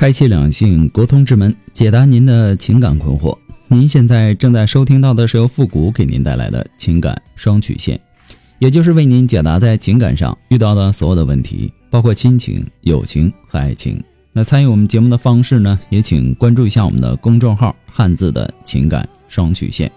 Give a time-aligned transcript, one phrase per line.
[0.00, 3.36] 开启两性沟通之门，解答您的情感困惑。
[3.68, 8.00] 您现在正在收听到的是由复古给您带来的情感双曲线，
[8.58, 14.02] 也就是为您解答在情感上遇到的所有的问题，包括亲情、友情和爱情。
[14.32, 19.92] 那参与我们节目的方式呢，也请关注一下我们的公众号“汉字的情感双曲线”。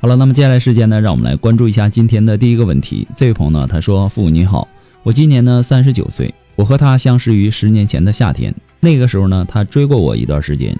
[0.00, 3.08] 好了，那么接下来时间呢，让我们来关注一下今天的第一个问题。
[3.16, 4.68] 这位朋友呢，他说：“父母你好，
[5.02, 10.78] 我今年呢三十九岁，我和他相识于十年前的夏天。”那个时候呢，他追过我一段时间，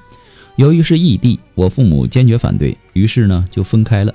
[0.57, 4.15] 由于是异地，我父母坚决反对，于是呢就分开了。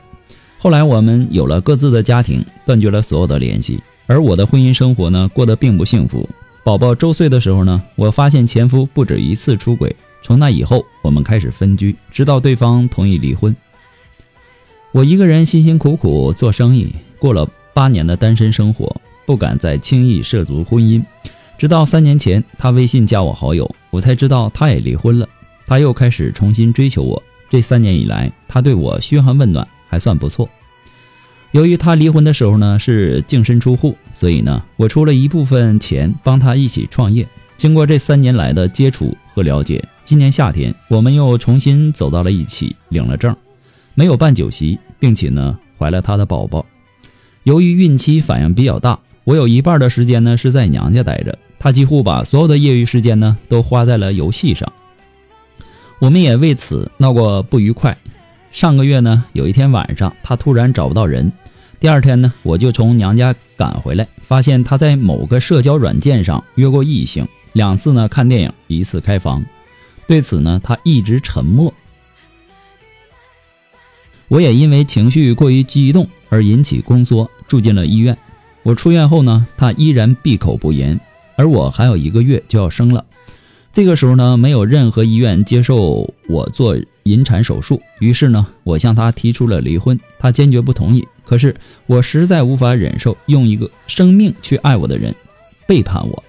[0.58, 3.80] 后来我们有了各自的家庭，断绝了所有的联系。
[4.06, 6.28] 而我的婚姻生活呢，过得并不幸福。
[6.64, 9.96] 宝宝周岁的时候呢，我发现前夫不止一次出轨。
[10.22, 13.56] 从那以后，我们开始分居，直到对方同意离婚。
[14.92, 18.94] 我一个人辛辛苦苦做生意，过了八年的单身生活，
[19.26, 21.02] 不敢再轻易涉足婚姻。
[21.60, 25.28] 直到三年前，他微信加我好友，我才知道他也离婚了。
[25.66, 27.22] 他又开始重新追求我。
[27.50, 30.50] 这三年以来，他对我嘘寒问暖，还算不错。
[31.52, 37.28] 由于他离婚的时候呢是净身出户，所以呢我出了一部分钱帮他一起创业。
[37.58, 43.36] 经过这三年来的接触和了解，今年夏天我们又重新走到了一起，领了证，
[43.96, 46.66] 没有办酒席，并且呢怀了他的宝宝。
[47.44, 51.38] 由于孕期反应比较大，我有一半的时间呢是在娘家待着。
[51.60, 54.72] 他几乎把所有的业余时间呢都花在了游戏上，
[56.00, 57.98] 我们也为此闹过不愉快。
[58.52, 61.32] 上个月呢，有一天晚上，他突然找不到人。
[61.80, 69.46] 第二天呢，我就从娘家赶回来，发现他在某个社交软件上约过异性，两次呢看电影，一次开房。
[70.08, 71.74] 对此呢，他一直沉默。
[74.28, 78.18] 我也因为情绪过于激动而引起宫缩，住进了医院。
[78.64, 81.00] 我出院后呢，他依然闭口不言。
[81.40, 83.06] 而我还有一个月就要生了，
[83.72, 91.08] 这个时候呢，没有任何医院接受我做引产手术，于是呢，我向他提出了离婚，他坚决不同意。
[91.24, 91.56] 可是
[91.86, 95.16] 我实在无法忍受用一个生命去爱我的人
[95.66, 96.24] 背叛我。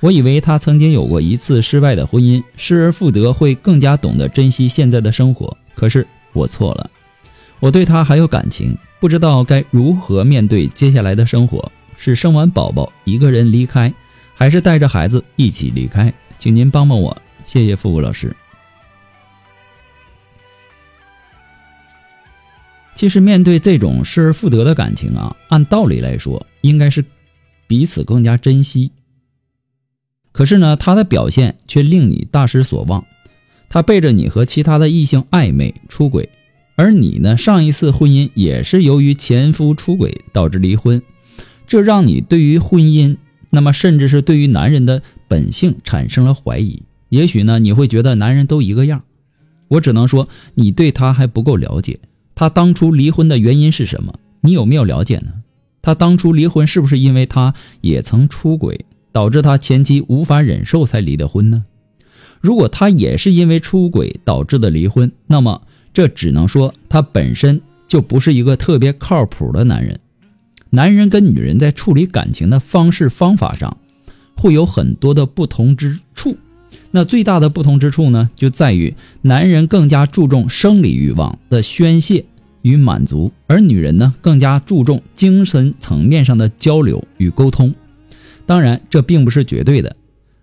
[0.00, 5.56] 我以为他曾经有过一次失败的婚姻，失而复得会更加懂得珍惜现在的生活。
[5.74, 6.90] 可是我错了，
[7.60, 11.72] 我对他还有感情，不知道该如何面对接下来的生活。
[11.96, 13.90] 是生完宝宝一个人离开。
[14.40, 17.14] 还是带着孩子一起离开，请您帮帮我，
[17.44, 18.34] 谢谢付古老师。
[22.94, 27.04] 其实面对这种失而复得的感情啊，按道理来说应该是
[27.66, 28.90] 彼此更加珍惜。
[30.32, 33.04] 可是呢，他的表现却令你大失所望。
[33.68, 36.26] 他背着你和其他的异性暧昧出轨，
[36.76, 41.02] 而你呢，上一次婚姻也是由于前夫出轨导致离婚，
[41.66, 43.18] 这让你对于婚姻。
[43.50, 46.82] 那么，甚至是对于男人的本性产生了怀疑。
[47.08, 49.02] 也许呢，你会觉得男人都一个样。
[49.68, 51.98] 我只能说，你对他还不够了解。
[52.34, 54.14] 他当初离婚的原因是什么？
[54.40, 55.32] 你有没有了解呢？
[55.82, 61.64] 他当初离婚是不是因为他也曾出轨，导致他前妻无法忍受才离的婚呢？
[62.40, 65.62] 如果他也是因为出轨导致的离婚，那么
[65.92, 69.98] 这只能说他本身就不是一个特别靠谱的男人。
[70.70, 73.76] 男人跟女人在处理感情的方式方法上，
[74.36, 76.36] 会有很多的不同之处。
[76.92, 82.24] 那最大的不同之处呢，就在于男人更加注重生理欲望的宣泄
[82.62, 87.74] 与满足，而女人呢，更加注重精神层面上的交流与沟通。
[88.46, 89.96] 当然，这并不是绝对的，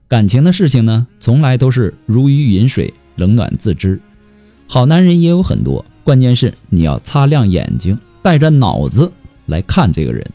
[0.08, 4.00] 感情的事情呢，从来都是如鱼饮水，冷暖自知。
[4.68, 9.12] 好男人也有很多，关键是你要擦亮眼睛，带着脑子。
[9.48, 10.26] 来看这个人，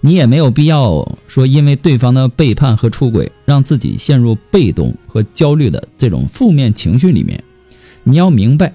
[0.00, 7.42] 你也没有必要说因为对方的背叛和出轨，让自己陷入被动和焦虑的这种负面情绪里面。
[8.02, 8.72] 你要明白，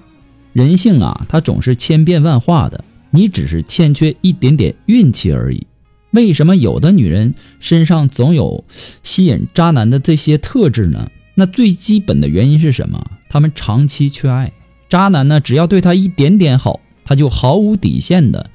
[0.54, 5.66] 人性啊，它总是千变万化的，你只是欠缺一点点运气而已。
[6.12, 8.64] 为什么有的女人身上总有
[9.04, 11.10] 吸引渣男的这些特质呢？
[11.34, 13.04] 那最基本的原因是什么？
[13.28, 14.54] 她们长期缺爱，
[14.88, 16.80] 渣男呢，只要对她一点点好。
[17.06, 18.50] 他就毫无底线的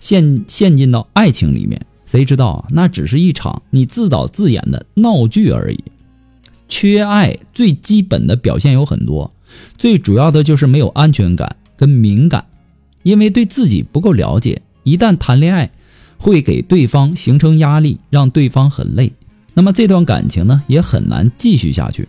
[0.00, 5.84] 陷陷进到爱情里面，谁知道啊，那只是一场你自导自演的闹剧而已。
[6.68, 9.30] 缺爱最基本的表现有很多，
[9.76, 12.44] 最主要的就是没有安全感跟敏感，
[13.02, 15.70] 因为对自己不够了解，一旦谈恋爱，
[16.16, 19.12] 会给对方形成压力，让对方很累，
[19.54, 22.08] 那么这段感情呢也很难继续下去，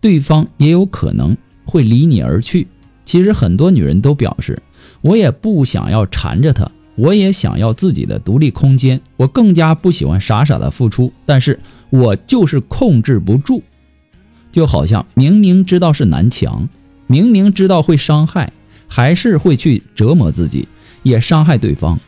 [0.00, 2.66] 对方也有可能会离你而去。
[3.04, 4.62] 其实很多女人都表示，
[5.00, 11.58] 我也不想要缠着他，我也想要自己的独立空间，我更加不喜欢傻傻的付出，但是
[11.90, 13.62] 我就是控制不住。
[14.50, 16.68] 就好像明明知道是南墙，
[17.06, 18.52] 明明知道会伤害，
[18.86, 20.68] 还是会去折磨自己，
[21.02, 21.98] 也伤害对方。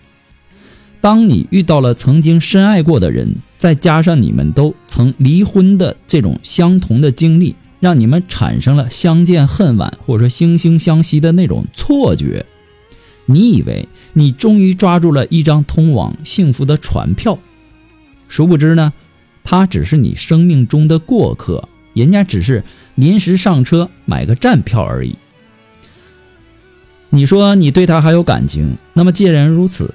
[1.00, 12.44] 当你遇到了曾经深爱过的人，再加上你们都曾离婚的这种相同的经历，让你们产生了相见恨晚或者说惺惺相惜的那种错觉。
[13.26, 17.38] 你以为你终于抓住了一张通往幸福的船票，
[18.28, 18.92] 殊不知呢，
[19.42, 21.68] 他只是你生命中的过客。
[21.94, 22.64] 人家只是
[22.96, 25.14] 临时上车买个站票而已。
[27.10, 29.94] 你说你对他还有感情，那么既然如此，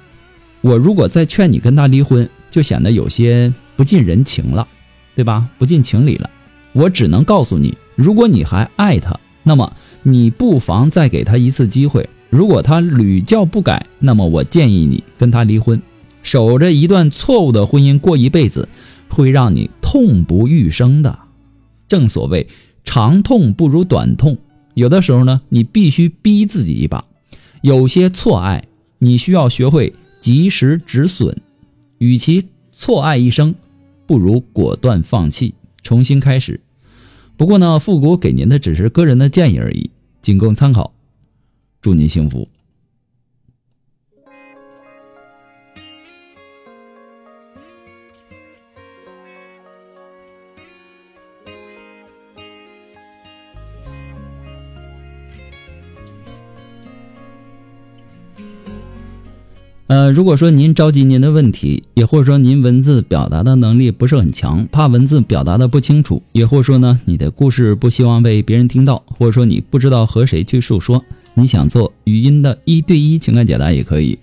[0.62, 4.66] 我如果再劝你跟他离婚，就显得有些不近人情了，
[5.14, 5.46] 对吧？
[5.58, 6.30] 不近情理了。
[6.72, 12.08] 我只能告诉你，如果你还爱他，那么你不妨再给他一次机会。
[12.30, 15.82] 如果他屡教不改，那么我建议你跟他离婚。
[16.22, 18.68] 守着一段错误的婚姻过一辈子，
[19.08, 21.18] 会让你痛不欲生的。
[21.88, 22.46] 正所谓
[22.84, 24.38] 长痛不如短痛，
[24.74, 27.04] 有的时候呢，你必须逼自己一把。
[27.62, 28.64] 有些错爱，
[28.98, 31.36] 你需要学会及时止损。
[31.98, 33.54] 与其错爱一生，
[34.06, 36.60] 不如果断放弃，重新开始。
[37.36, 39.90] 不过呢，复古给您的只是个人的建议而已，
[40.20, 40.92] 仅供参考。
[41.80, 42.46] 祝您幸福。
[59.86, 71.04] 呃，如果说您着急您的问题，也或者说您文字表达的能力不是很强，怕文字表达的不清楚，也或者说呢，你的故事不希望被别人听到，或者说你不知道和谁去诉说，
[71.34, 74.18] 你想做语音的一对一情感解答也可以。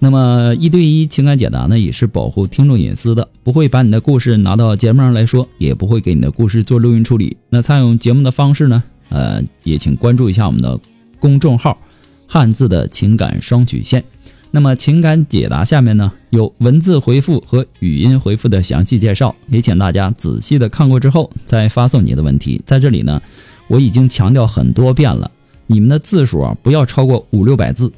[0.00, 7.36] 那么一对一情感解答呢，也是保护听众隐私的，不会把你的故事拿到节目上来说，也不会给你的故事做录音处理。
[7.50, 10.78] 那参与节目的方式呢，呃，也请关注一下我们的
[11.18, 11.76] 公众号
[12.28, 14.04] “汉字的情感双曲线”。
[14.52, 22.62] 那么情感解答下面呢有文字回复和语音回复的详细介绍，也请大家仔细的看过之后再发送你的问题。
[22.64, 23.20] 在这里呢，
[23.66, 25.30] 我已经强调很多遍了，
[25.68, 27.92] 你们的字数啊不要超过五六百字。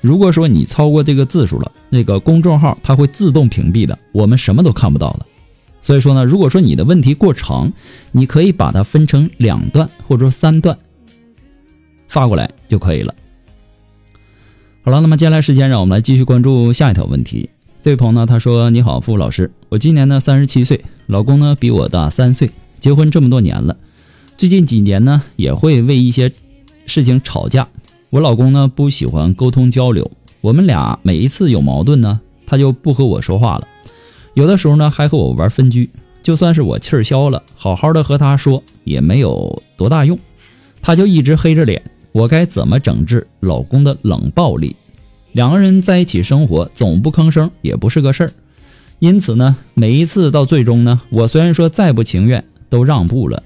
[0.00, 5.26] 如果说你超过这个字数了，那个公众号它会自动屏蔽的，我们什么都看不到了。
[5.80, 7.72] 所以说呢，如果说你的问题过长，
[8.10, 10.76] 你可以把它分成两段或者三段
[12.08, 13.14] 发过来就可以了。
[14.82, 17.48] 好了，那么接下来时间，让我们来继续关注下一条问题。
[17.80, 22.50] 这位朋友呢，他说：“你好，付老师，我今年呢三十七岁，老公呢比我大三岁，
[22.80, 23.76] 结婚这么多年了，
[24.36, 26.32] 最近几年呢也会为一些
[26.92, 27.66] 事情吵架。
[28.10, 30.10] 我老公呢不喜欢沟通交流，
[30.42, 33.66] 我们俩每一次有矛盾呢，他就不和我说话了，
[34.34, 35.88] 有的时候呢还和我玩分居。
[36.22, 40.18] 就算是我气儿消了，好好的和他说也没有多大用，
[40.82, 41.82] 他就一直黑着脸。”
[42.12, 44.76] 我该怎么整治老公的冷暴力？
[45.32, 48.32] 两个人在一起生活，总不吭声也不是个事儿。
[48.98, 53.42] 因此呢，每一次到最终呢，我虽然说再不情愿，都让步了。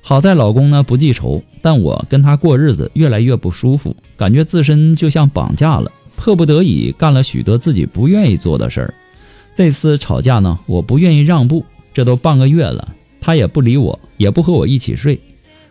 [0.00, 8.94] 好在老公呢不记仇，但我跟他过日子越来越不舒服，感觉自身就像绑架了，迫不得已干了许多自己不愿意做的事儿。
[9.54, 15.20] 这次吵架呢，我不愿意让步，这都半个月了，他也不理我，也不和我一起睡，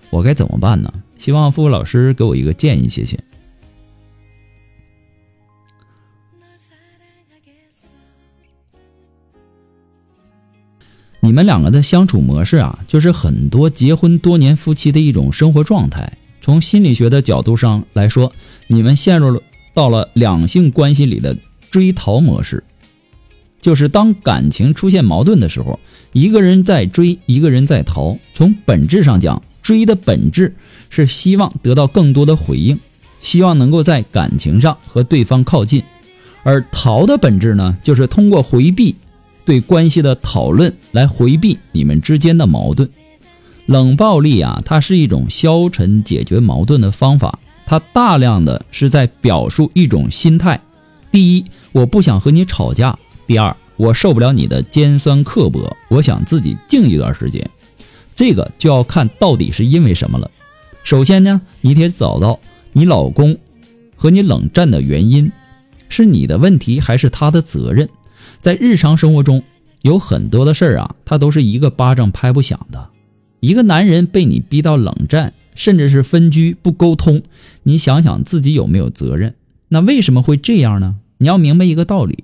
[0.10, 0.92] 我该怎么办呢？
[1.18, 3.18] 希望付老师给我一个建议，谢谢。
[11.28, 16.10] 你们两个的相处模式啊，就是很多结婚多年夫妻的一种生活状态。
[16.42, 18.32] 从心理学的角度上来说，
[18.68, 19.42] 你们陷入了
[19.74, 21.38] 到了两性关系里的
[21.70, 22.64] 追逃模式，
[23.60, 25.78] 就是当感情出现矛盾的时候，
[26.14, 28.18] 一个人在追，一个人在逃。
[28.34, 30.56] 从本质上讲，追的本质。
[30.90, 32.80] 是希望得到更多的回应，
[33.20, 35.84] 希望能够在感情上和对方靠近，
[36.44, 38.96] 而逃的本质呢，就是通过回避
[39.48, 42.90] 对关系的讨论来回避你们之间的矛盾。
[43.66, 50.60] 冷暴力啊，它是一种消沉解决矛盾的方法，它大量的是在表述一种心态，
[51.14, 52.94] 第一，我不想和你吵架；
[53.26, 57.50] 第二，我受不了你的尖酸刻薄，我想自己静一段时间。
[58.14, 60.30] 这个就要看到底是因为什么了。
[60.84, 62.38] 首先呢，你得找到
[62.74, 63.38] 你老公
[63.96, 65.32] 和你冷战的原因，
[65.88, 67.88] 是你的问题还是他的责任？
[68.40, 69.44] 在日常生活中，
[69.82, 72.90] 有很多的事儿啊，他都是一个巴掌拍不响的。
[73.40, 77.22] 一个男人被你逼到冷战，甚至是分居不沟通，
[77.64, 79.36] 你想想自己有没有责任？
[79.70, 80.96] 那为什么会这样呢？
[81.20, 82.24] 你要明白一个道理：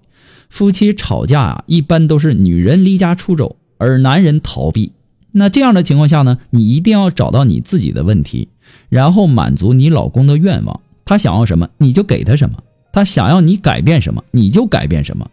[0.50, 4.94] 夫妻吵架啊，一般都是女人离家出走，而男人逃避。
[5.32, 8.50] 那这样的情况下呢，你一定要找到你自己的问题，
[8.90, 10.80] 然后满足你老公的愿望。
[11.06, 12.58] 他想要什么，你就给他什么；
[12.92, 15.30] 他想要你改变什么，你就改变什么。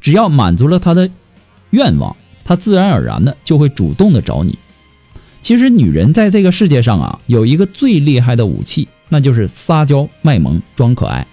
[0.00, 1.10] 只要满足了他的
[1.70, 4.58] 愿望，他自然而然的就会主动的找你。
[5.42, 11.26] 其实女人在这个世界上啊，有一个最厉害的武器，那就是撒娇卖萌装可爱。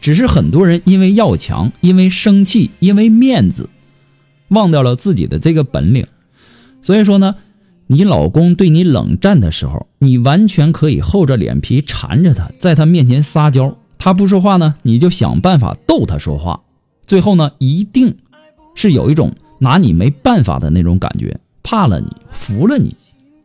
[0.00, 3.68] 只是很多人因为要强，因为生气，因为面子，
[4.48, 6.06] 忘掉了自己的这个本领。
[6.80, 7.34] 所以说呢，
[7.88, 13.76] 你老公对你冷战的时候，你完全可以厚着脸皮缠着他，在他面前撒娇。
[13.98, 16.62] 他不说话呢，你就想办法逗他说话。
[17.10, 18.18] 最后呢，一定
[18.76, 22.94] 是有一种拿你没办法的那种感觉，怕了你，服了你。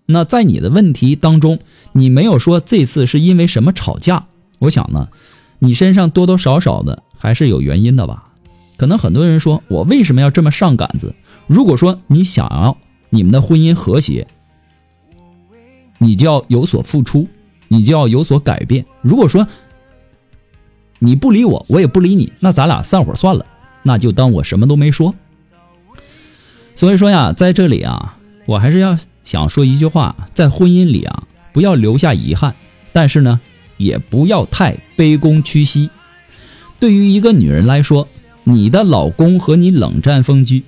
[0.05, 1.57] 那在你的问题当中，
[1.91, 4.27] 你没有说这次是因为什么吵架？
[4.59, 5.09] 我想呢，
[5.57, 8.29] 你身上多多少少的还是有原因的吧？
[8.77, 11.15] 可能很多人说我为什么要这么上杆子？
[11.47, 12.77] 如果说你想要
[13.09, 14.27] 你们的婚姻和谐，
[15.97, 17.27] 你就要有所付出，
[17.67, 18.85] 你就要有所改变。
[19.01, 19.47] 如果说
[20.99, 23.43] 你不理我，我也不理你，那咱俩散伙算了，
[23.85, 25.15] 那就当我什么都没说。
[26.75, 28.97] 所以说呀，在这里啊，我还是要。
[29.25, 32.53] 想说一句话，在婚姻里啊，不要留下遗憾，
[32.93, 33.41] 但是呢，
[33.77, 35.89] 也不要太卑躬屈膝。
[36.79, 38.07] 对于一个女人来说，
[38.43, 40.63] 你的老公和你冷战分居，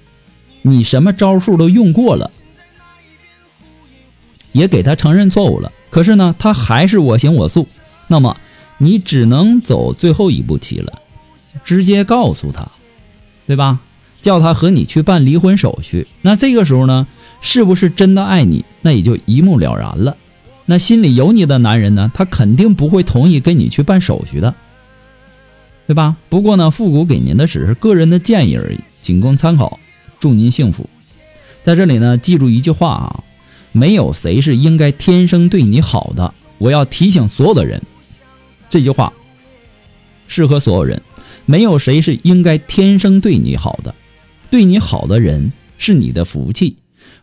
[0.64, 2.32] 你什么招数都用过了，
[4.54, 7.68] 也给他承认错误了，可是呢，他还是我行我素，
[8.08, 8.38] 那么
[8.80, 11.04] 你只能走最后一步棋了，
[11.64, 12.68] 直接告诉他，
[13.48, 13.80] 对吧？
[14.22, 17.08] 叫他和你去办离婚手续，那这个时候呢？
[17.40, 20.18] 是不是真的爱你，那也就一目了然了。
[20.66, 24.56] 那心里有你的男人呢，他肯定不会同意跟你去办手续的，
[25.86, 26.18] 对吧？
[26.30, 29.80] 不过呢，复古给您的只是个人的建议而已，仅供参考。
[30.20, 30.90] 祝您幸福。
[31.62, 33.24] 在这里呢，记住一句话啊，
[33.72, 36.34] 没有谁是应该天生对你好的。
[36.58, 37.80] 我要提醒所有的人，
[38.68, 39.14] 这句话
[40.26, 41.00] 适合所有人，
[41.48, 43.96] 没有谁是应该天生对你好的，
[44.52, 46.76] 对你好的人是你的福气。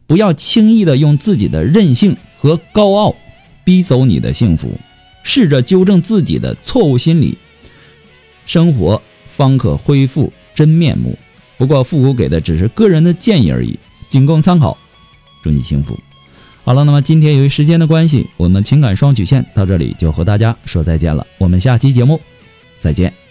[0.07, 3.14] 不要轻易的用自己的任性和高傲
[3.64, 4.78] 逼走你的幸福，
[5.23, 7.38] 试着纠正自己的错误心理，
[8.45, 11.16] 生活方可恢复真面目。
[11.57, 13.78] 不过复古给的只是个人的建议而已，
[14.09, 14.76] 仅供参考。
[15.43, 15.99] 祝你幸福。
[16.64, 21.26] 好了，那么今天由于时间的关系，我们情感双曲线到这里就和大家说再见了。
[21.38, 22.21] 我们下期节目
[22.78, 23.24] 再见。